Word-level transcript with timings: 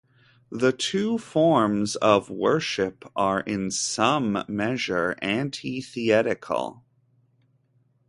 The 0.49 0.71
two 0.73 1.19
forms 1.19 1.95
of 1.97 2.31
worship 2.31 3.05
are 3.15 3.41
in 3.41 3.69
some 3.69 4.43
measure 4.47 5.15
antithetical. 5.21 6.83